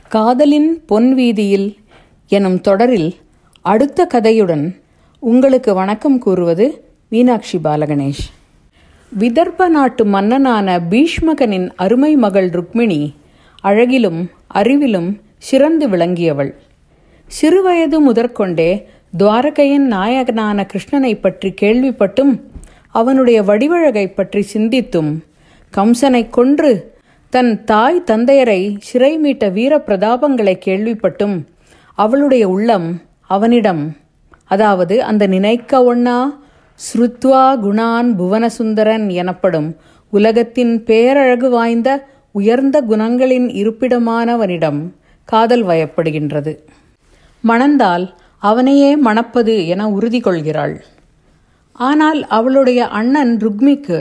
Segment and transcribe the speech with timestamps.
[0.08, 1.69] காதலின் பொன் வீதியில்
[2.28, 3.11] எனும் தொடரில்
[3.61, 4.64] அடுத்த கதையுடன்
[5.22, 8.22] உங்களுக்கு வணக்கம் கூறுவது மீனாட்சி பாலகணேஷ்.
[9.12, 13.14] விதர்ப்ப நாட்டு மன்னனான பீஷ்மகனின் அருமை மகள் ருக்மிணி
[13.62, 16.52] அழகிலும் அறிவிலும் சிறந்து விளங்கியவள்.
[17.40, 18.86] சிறுவயது முதற்கொண்டே
[19.18, 22.42] துவாரகையின் நாயகனான கிருஷ்ணனை பற்றி கேள்விப்பட்டும்
[22.90, 25.18] அவனுடைய வடிவழகை பற்றி சிந்தித்தும்
[25.70, 26.94] கம்சனை கொன்று
[27.30, 31.44] தன் தாய் தந்தையரை சிறை மீட்ட வீர பிரதாபங்களை கேள்விப்பட்டும்
[31.94, 34.00] அவளுடைய உள்ளம் அவனிடம்
[34.52, 36.18] அதாவது அந்த நினைக்க ஒண்ணா?
[36.80, 39.68] ஸ்ருத்வா குணான் புவனசுந்தரன் எனப்படும்
[40.13, 41.89] உலகத்தின் பேரழகு வாய்ந்த
[42.35, 44.80] உயர்ந்த குணங்களின் இருப்பிடமானவனிடம்
[45.29, 46.52] காதல் வயப்படுகின்றது.
[47.45, 48.05] மணந்தால்
[48.42, 50.74] அவனையே மணப்பது என உறுதி கொள்கிறாள்.
[51.79, 54.01] ஆனால் அவளுடைய அண்ணன் ருக்மிக்கு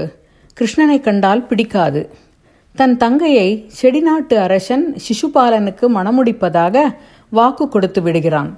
[0.57, 2.01] கிருஷ்ணனை கண்டால் பிடிக்காது.
[2.75, 3.47] தன் தங்கையை
[3.79, 6.75] செடிநாட்டு அரசன் சிசுபாலனுக்கு மணமுடிப்பதாக
[7.31, 8.51] வாக்கு கொடுத்து விடுகிறான்.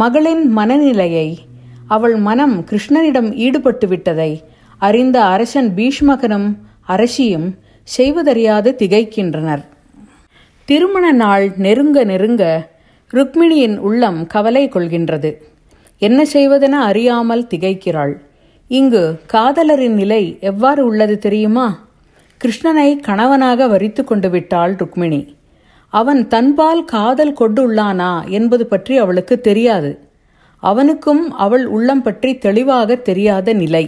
[0.00, 1.38] மகளின் மனநிலையை
[1.86, 4.42] அவள் மனம் கிருஷ்ணனிடம் ஈடுபட்டு விட்டதை
[4.78, 6.48] அறிந்த அரசன் பீஷ்மகனும்
[6.86, 9.62] அரசியும் செய்வதறியாது திகைக்கின்றனர்.
[10.64, 12.44] திருமண நாள் நெருங்க நெருங்க
[13.10, 15.30] ருக்மிணியின் உள்ளம் கவலை கொள்கின்றது.
[15.98, 18.14] என்ன செய்வதென அறியாமல் திகைக்கிறாள்.
[18.68, 21.68] இங்கு காதலரின் நிலை எவ்வாறு உள்ளது தெரியுமா?
[22.40, 25.36] கிருஷ்ணனை கணவனாக வரித்து கொண்டு விட்டாள் ருக்மிணி.
[26.00, 29.90] அவன் தன்பால் காதல் கொண்டுள்ளானா என்பது பற்றி அவளுக்கு தெரியாது.
[30.62, 33.84] அவனுக்கும் அவள் உள்ளம் பற்றி தெளிவாக தெரியாத நிலை.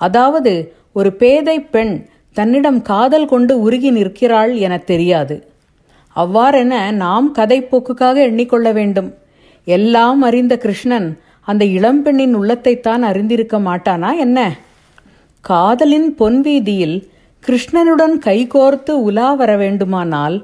[0.00, 0.52] அதாவது
[0.92, 1.94] ஒரு பேதை பெண்
[2.36, 5.36] தன்னிடம் காதல் கொண்டு உருகி நிற்கிறாள் என தெரியாது.
[6.16, 9.10] அவ்வாறென நாம் கதை போக்குக்காக எண்ணிக்கொள்ள வேண்டும்.
[9.66, 11.08] எல்லாம் அறிந்த கிருஷ்ணன்
[11.48, 14.38] அந்த இளம்பெண்ணின் உள்ளத்தைத்தான் அறிந்திருக்க மாட்டானா என்ன?
[15.44, 16.96] காதலின் பொன்வீதியில்
[17.44, 20.36] கிருஷ்ணனுடன் கைகோர்த்து உலா வர வேண்டுமானால்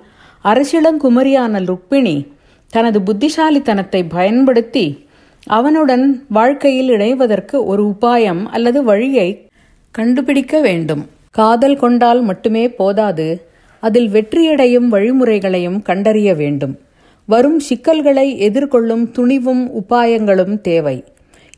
[0.45, 2.33] அரசிளங்குமரியான ருக்மிணி
[2.69, 5.07] தனது புத்திசாலித்தனத்தை பயன்படுத்தி
[5.47, 9.47] அவனுடன் வாழ்க்கையில் இணைவதற்கு ஒரு உபாயம் அல்லது வழியை
[9.91, 11.07] கண்டுபிடிக்க வேண்டும்.
[11.31, 13.47] காதல் கொண்டால் மட்டுமே போதாது.
[13.81, 16.79] அதில் வெற்றியடையும் வழிமுறைகளையும் கண்டறிய வேண்டும்.
[17.27, 21.05] வரும் சிக்கல்களை எதிர்கொள்ளும் துணிவும் உபாயங்களும் தேவை.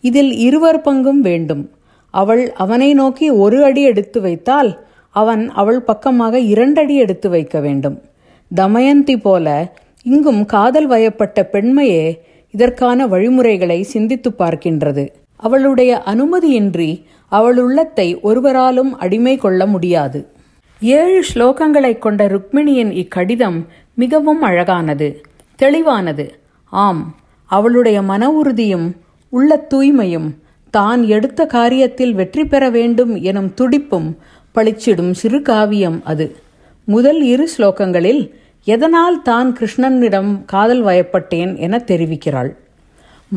[0.00, 1.70] இதில் இருவர் பங்கும் வேண்டும்.
[2.10, 8.00] அவள் அவனை நோக்கி ஒரு அடி எடுத்து வைத்தால் அவன் அவள் பக்கமாக இரண்டடி எடுத்து வைக்க வேண்டும்.
[8.54, 15.08] தமயந்தி போல இங்கும் காதல் வயப்பட்ட பெண்மையே இதற்கான வழிமுறைகளை சிந்தித்து பார்க்கின்றது.
[15.36, 20.26] அவளுடைய அனுமதியின்றி அவள் உள்ளத்தை ஒருவராலும் அடிமை கொள்ள முடியாது.
[20.80, 25.20] ஏழு ஸ்லோகங்களைக் கொண்ட ருக்மிணியின் இக்கடிதம் மிகவும் அழகானது
[25.56, 26.38] தெளிவானது.
[26.68, 27.14] ஆம்
[27.44, 28.96] அவளுடைய மன உறுதியும்
[29.28, 30.30] உள்ள தூய்மையும்
[30.70, 34.16] தான் எடுத்த காரியத்தில் வெற்றி பெற வேண்டும் எனும் துடிப்பும்
[34.54, 36.36] பளிச்சிடும் சிறு காவியம் அது.
[36.86, 38.30] முதல் இரு ஸ்லோகங்களில்
[38.64, 42.50] எதனால் தான் கிருஷ்ணனிடம் காதல் வயப்பட்டேன் என தெரிவிக்கிறாள்.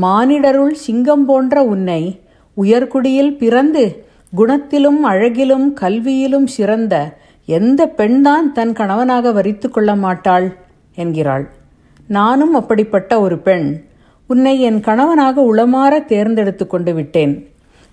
[0.01, 2.19] மானிடருள் சிங்கம் போன்ற உன்னை
[2.61, 4.05] உயர்குடியில் பிறந்து
[4.37, 10.57] குணத்திலும் அழகிலும் கல்வியிலும் சிறந்த எந்த பெண்தான் தன் கணவனாக வரித்து கொள்ள மாட்டாள்?
[10.95, 11.49] என்கிறாள்.
[12.07, 13.81] நானும் அப்படிப்பட்ட ஒரு பெண்.
[14.27, 17.47] உன்னை என் கணவனாக உளமாற தேர்ந்தெடுத்து கொண்டு விட்டேன்.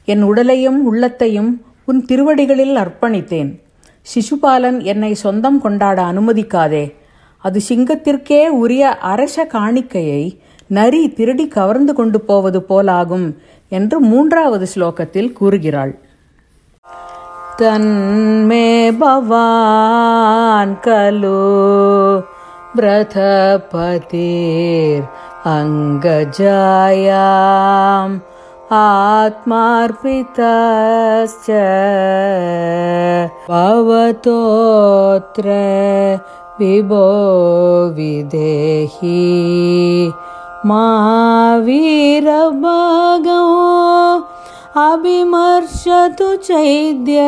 [0.04, 3.62] என் உடலையும் உள்ளத்தையும் உன் திருவடிகளில் அர்ப்பணித்தேன்.
[4.04, 6.94] சிசுபாலன் என்னை சொந்தம் கொண்டாட அனுமதிக்காதே.
[7.38, 13.36] அது சிங்கத்திற்கே உரிய அரச காணிக்கையை நரி திருடி கவர்ந்து கொண்டு போவது போலாகும்
[13.68, 15.98] என்று மூன்றாவது ஸ்லோகத்தில் கூறுகிறாள்.
[17.56, 22.22] தன்மே பவான் கலு
[22.76, 25.04] பிரதபதீர்
[25.44, 28.22] அங்கஜாயாம்
[28.74, 29.46] आत्मार्पितश्च
[33.50, 35.48] भवतोऽत्र
[36.60, 37.02] विभो
[37.98, 39.22] विभोविदेहि
[40.66, 41.70] महावीरभागो
[44.86, 47.18] अविमर्शतु चैद्य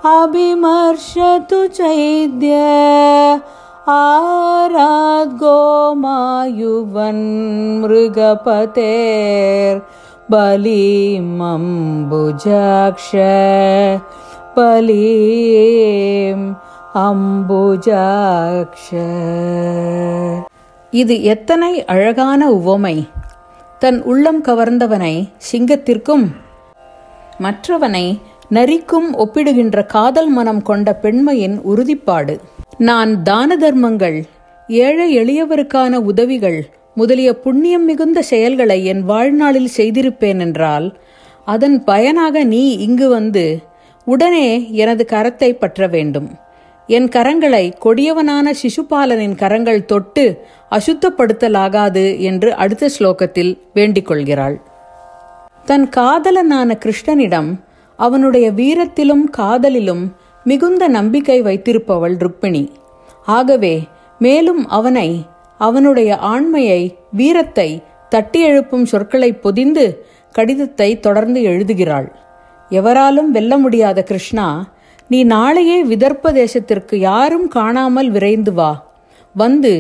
[0.05, 2.55] वीरबिमर्शतु चैद्य
[3.92, 5.60] आराद्गो
[11.80, 13.12] मायुवन्मृगपतेर्बलिमम्बुजाक्ष
[14.58, 16.48] बलिम्
[17.00, 18.88] அம்புஜாக்ஷ
[20.94, 22.94] இது எத்தனை அழகான உவமை
[23.82, 25.14] தன் உள்ளம் கவர்ந்தவனை
[25.50, 26.26] சிங்கத்திற்கும்
[27.40, 28.06] மற்றவனை
[28.52, 32.36] நரிக்கும் ஒப்பிடுகின்ற காதல் மனம் கொண்ட பெண்மையின் உறுதிப்பாடு
[32.79, 34.25] நான் தான தர்மங்கள்
[34.69, 40.99] ஏழை எளியவருக்கான உதவிகள் முதலிய புண்ணியம் மிகுந்த செயல்களை என் வாழ்நாளில் செய்திருப்பேன் என்றால்
[41.45, 43.59] அதன் பயனாக நீ இங்கு வந்து
[44.05, 46.29] உடனே எனது கரத்தை பற்ற வேண்டும்.
[46.87, 50.25] என் கரங்களை கொடியவனான சிசுபாலனின் கரங்கள் தொட்டு
[50.71, 54.57] அசுத்தப்படுத்தலாகாது என்று அடுத்த ஸ்லோகத்தில் வேண்டிக் கொள்கிறாள்.
[55.65, 57.51] தன் காதலனான கிருஷ்ணனிடம்
[57.97, 60.05] அவனுடைய வீரத்திலும் காதலிலும்
[60.45, 62.73] மிகுந்த நம்பிக்கை வைத்திருப்பவள் ருக்மிணி.
[63.27, 63.89] ஆகவே
[64.19, 65.27] மேலும் அவனை
[65.59, 72.09] அவனுடைய ஆண்மையை வீரத்தை தட்டி எழுப்பும் சொற்களை பொதிந்து கடிதத்தை தொடர்ந்து எழுதுகிறாள்.
[72.71, 74.73] எவராலும் வெல்ல முடியாத கிருஷ்ணா
[75.09, 78.73] நீ நாளையே விதர்ப்ப தேசத்திற்கு யாரும் காணாமல் விரைந்து வா.
[79.35, 79.73] வந்து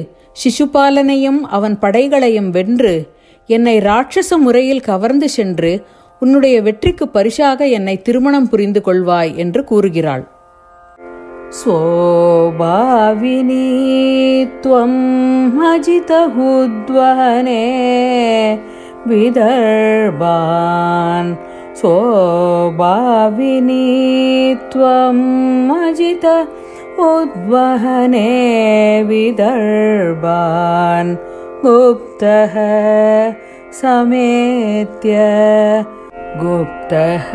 [0.44, 2.94] சிசுபாலனையும் அவன் படைகளையும் வென்று
[3.46, 5.84] என்னை ராட்சச முறையில் கவர்ந்து சென்று
[6.20, 10.24] உன்னுடைய வெற்றிக்கு பரிசாக என்னை திருமணம் புரிந்து கொள்வாய் என்று கூறுகிறாள்.
[11.60, 13.54] स्वभाविनी
[14.62, 17.64] त्वम् अजितहुद्वहने
[19.08, 20.14] विदर्भान्
[21.80, 23.86] स्वभाविनी
[24.72, 25.22] त्वम्
[25.76, 26.24] अजित
[27.08, 28.30] उद्वहने
[29.08, 31.10] विदर्भान्
[31.64, 32.54] गुप्तः
[33.80, 35.16] समेत्य
[36.42, 37.30] गुप्तः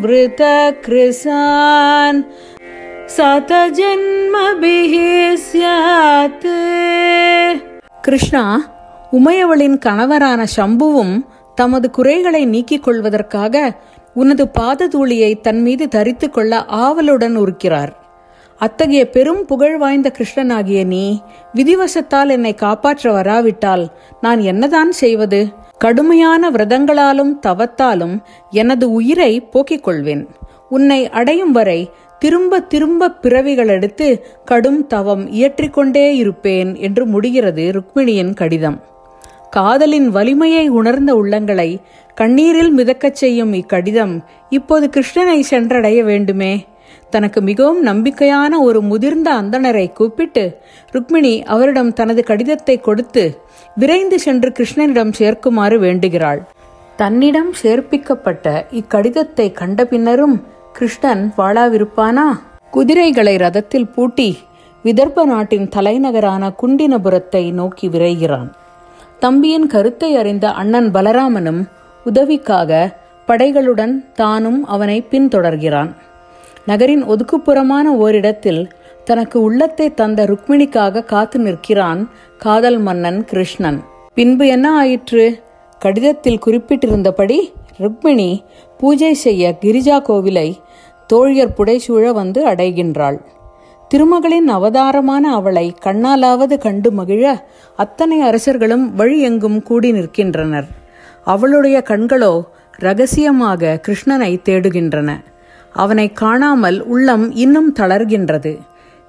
[0.03, 1.41] वृतकृसान्
[3.15, 4.93] சதஜன்மபிஹ
[5.45, 6.47] ஸ்யாத்
[8.03, 8.43] கிருஷ்ணா
[9.11, 11.13] உமையவளின் கணவரான சம்புவும்
[11.57, 13.55] தமது குறைகளை நீக்கிக் கொள்வதற்காக
[14.15, 17.93] உனது பாததூளியை தன் மீது தரித்து கொள்ள ஆவலுடன் இருக்கிறார்
[18.60, 21.22] அத்தகைய பெரும் புகழ் வாய்ந்த கிருஷ்ணனாகிய நீ
[21.54, 23.84] விதிவசத்தால் என்னை காப்பாற்ற வராவிட்டால்
[24.20, 25.48] நான் என்னதான் செய்வது?
[25.78, 28.14] கடுமையான விரதங்களாலும் தவத்தாலும்
[28.50, 30.28] எனது உயிரை போக்கிக் கொள்வேன்
[30.68, 34.08] உன்னை அடையும் வரை திரும்ப திரும்ப பிறவிகள் எடுத்து
[34.44, 38.78] கடும் தவம் இயற்றிக்கொண்டே இருப்பேன் என்று முடிகிறது ருக்மிணியின் கடிதம்.
[39.50, 41.70] காதலின் வலிமையை உணர்ந்த உள்ளங்களை
[42.14, 44.14] கண்ணீரில் மிதக்கச் செய்யும் இக்கடிதம்
[44.50, 46.52] இப்போது கிருஷ்ணனை சென்றடைய வேண்டுமே?
[47.10, 50.44] தனக்கு மிகவும் நம்பிக்கையான ஒரு முதிர்ந்த அந்தணரை கூப்பிட்டு
[50.92, 53.24] ருக்மிணி அவரிடம் தனது கடிதத்தை கொடுத்து
[53.76, 56.40] விரைந்து சென்று கிருஷ்ணனிடம் சேர்க்குமாறு வேண்டுகிறாள்.
[56.96, 60.36] தன்னிடம் சேர்ப்பிக்கப்பட்ட இக்கடிதத்தை கண்ட பின்னரும்
[60.72, 62.28] கிருஷ்ணன் வாழாவிருப்பானா?
[62.70, 64.30] குதிரைகளை ரதத்தில் பூட்டி
[64.84, 68.50] விதர்ப்ப நாட்டின் தலைநகரான குண்டினபுரத்தை நோக்கி விரைகிறான்.
[69.18, 71.62] தம்பியின் கருத்தை அறிந்த அண்ணன் பலராமனும்
[72.06, 72.70] உதவிக்காக
[73.28, 75.90] படைகளுடன் தானும் அவனை பின்தொடர்கிறான்.
[76.66, 78.70] நகரின் ஒதுக்குப்புறமான ஓரிடத்தில்
[79.04, 83.82] தனக்கு உள்ளத்தை தந்த ருக்மிணிக்காக காத்து நிற்கிறான் காதல் மன்னன் கிருஷ்ணன்.
[84.14, 85.42] பின்பு என்ன ஆயிற்று?
[85.78, 88.44] கடிதத்தில் குறிப்பிட்டிருந்தபடி ருக்மிணி
[88.78, 90.48] பூஜை செய்ய கிரிஜா கோவிலை
[91.06, 93.18] தோழியர் புடைசூழ வந்து அடைகின்றாள்.
[93.88, 100.68] திருமகளின் அவதாரமான அவளை கண்ணாலாவது கண்டு மகிழ அத்தனை அரசர்களும் வழி எங்கும் கூடி நிற்கின்றனர்.
[101.24, 102.42] அவளுடைய கண்களோ
[102.78, 105.10] ரகசியமாக கிருஷ்ணனை தேடுகின்றன.
[105.72, 108.58] அவனை காணாமல் உள்ளம் இன்னும் தளர்கின்றது.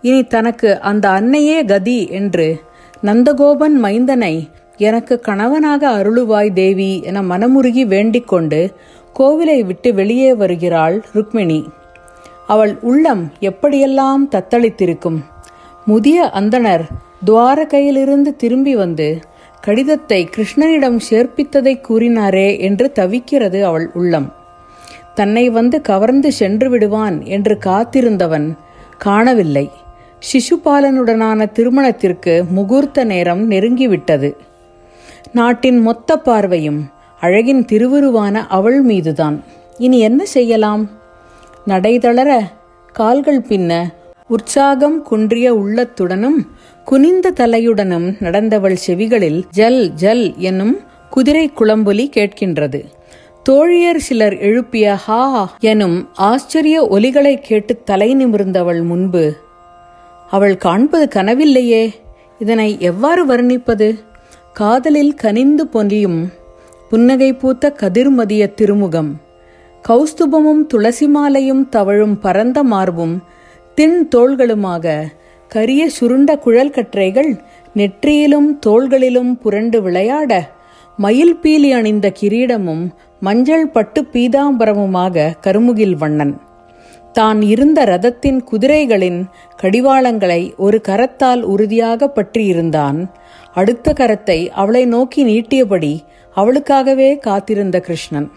[0.01, 2.62] இனி தனக்கு அந்த அன்னையே கதி என்று
[3.03, 8.74] நந்தகோபன் மைந்தனை எனக்கு கணவனாக அருளுவாய் தேவி என மனமுருகி வேண்டிக் கொண்டு
[9.20, 11.68] கோவிலை விட்டு வெளியே வருகிறாள் ருக்மிணி.
[12.48, 15.20] அவள் உள்ளம் எப்படியெல்லாம் தத்தளித்திருக்கும்.
[15.86, 16.82] முதிய அந்தணர்
[17.25, 19.20] துவாரகையிலிருந்து திரும்பி வந்து
[19.62, 24.39] கடிதத்தை கிருஷ்ணனிடம் சேர்ப்பித்ததை கூறினாரே என்று தவிக்கிறது அவள் உள்ளம்.
[25.13, 28.58] தன்னை வந்து கவர்ந்து சென்று விடுவான் என்று காத்திருந்தவன்
[28.98, 29.70] காணவில்லை.
[30.20, 34.36] சிசுபாலனுடனான திருமணத்திற்கு முகூர்த்த நேரம் நெருங்கிவிட்டது.
[35.34, 36.89] நாட்டின் மொத்த பார்வையும்
[37.22, 39.44] அழகின் திருவுருவான அவள் மீதுதான்.
[39.77, 40.89] இனி என்ன செய்யலாம்?
[41.68, 42.39] நடைதளர
[42.94, 43.94] கால்கள் பின்ன
[44.27, 46.48] உற்சாகம் குன்றிய உள்ளத்துடனும்
[46.86, 52.84] குனிந்த தலையுடனும் நடந்தவள் செவிகளில் ஜல் ஜல் என்னும் குதிரை குளம்பொலி கேட்கின்றது.
[53.50, 59.33] தோழியர் சிலர் எழுப்பிய ஹா எனும் ஆச்சரிய ஒலிகளை கேட்டு தலை நிமிர்ந்தவள் முன்பு
[60.29, 61.93] அவள் காண்பது கனவில்லையே
[62.39, 64.00] இதனை எவ்வாறு வர்ணிப்பது?
[64.53, 66.31] காதலில் கனிந்து பொலியும்
[66.89, 69.21] புன்னகை பூத்த கதிர்மதிய திருமுகம்.
[69.89, 73.24] கௌஸ்துபமும் துளசி மாலையும் தவழும் பரந்த மார்பும்
[73.75, 75.05] தின் தோள்களுமாக
[75.48, 77.41] கரிய சுருண்ட குழல் கற்றைகள்
[77.75, 80.50] நெற்றியிலும் தோள்களிலும் புரண்டு விளையாட
[80.98, 82.91] மயில் பீலி அணிந்த கிரீடமும்
[83.22, 86.34] மஞ்சள் பட்டு பீதாம்பரமுமாக கருமுகில் வண்ணன்.
[87.13, 89.20] தான் இருந்த ரதத்தின் குதிரைகளின்
[89.62, 93.00] கடிவாளங்களை ஒரு கரத்தால் உறுதியாக பற்றியிருந்தான்.
[93.54, 95.94] அடுத்த கரத்தை அவளை நோக்கி நீட்டியபடி
[96.36, 98.32] அவளுக்காகவே காத்திருந்த கிருஷ்ணன்.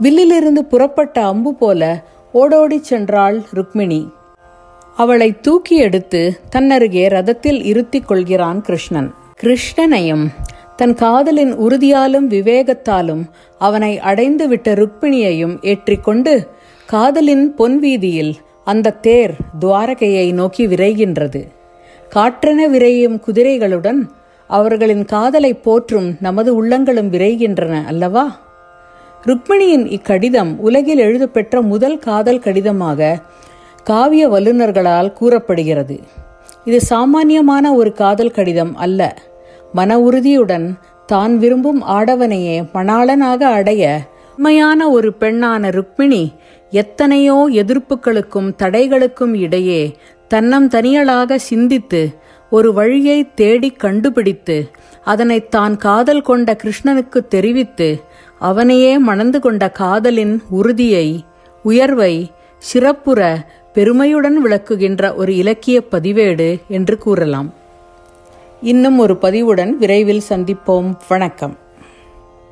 [0.00, 2.02] வில்லிலிருந்து புறப்பட்ட அம்பு போல
[2.34, 4.02] ஓடோடிச் சென்றாள் ருக்மிணி.
[4.96, 9.14] அவளை தூக்கி எடுத்து தன்னருகே ரதத்தில் இருத்திக் கொள்கிறான் கிருஷ்ணன்.
[9.42, 10.26] கிருஷ்ணனையும்
[10.82, 13.22] தன் காதலின் உறுதியாலும் விவேகத்தாலும்
[13.58, 16.48] அவனை அடைந்து விட்ட ருக்மிணியையும் ஏற்றிக்கொண்டு
[16.86, 18.34] காதலின் பொன்வீதியில்
[18.64, 21.46] அந்த தேர் துவாரகையை நோக்கி விரைகின்றது.
[22.14, 24.00] காற்றென விரையும் குதிரைகளுடன்
[24.46, 28.40] அவர்களின் காதலை போற்றும் நமது உள்ளங்களும் விரைகின்றன அல்லவா?
[29.26, 33.18] ருக்மிணியின் இக்கடிதம் உலகில் எழுதப்பெற்ற முதல் காதல் கடிதமாக
[33.84, 36.00] காவிய வல்லுநர்களால் கூறப்படுகிறது.
[36.64, 39.22] இது சாமானியமான ஒரு காதல் கடிதம் அல்ல.
[39.72, 40.76] மன உறுதியுடன்
[41.06, 44.00] தான் விரும்பும் ஆடவனையே மணாளனாக அடைய
[44.36, 46.32] உண்மையான ஒரு பெண்ணான ருக்மிணி
[46.72, 49.96] எத்தனையோ எதிர்ப்புகளுக்கும் தடைகளுக்கும் இடையே
[50.28, 52.12] தன்னம் தனியலாக சிந்தித்து
[52.50, 54.70] ஒரு வழியை தேடி கண்டுபிடித்து
[55.04, 57.98] அதனை தான் காதல் கொண்ட கிருஷ்ணனுக்கு தெரிவித்து
[58.38, 61.24] அவனையே மணந்து கொண்ட காதலின் உறுதியை
[61.64, 63.20] உயர்வை சிறப்புற
[63.72, 67.48] பெருமையுடன் விளக்குகின்ற ஒரு இலக்கிய பதிவேடு என்று கூறலாம்.
[68.62, 70.94] இன்னும் ஒரு பதிவுடன் விரைவில் சந்திப்போம்.
[71.08, 71.61] வணக்கம்.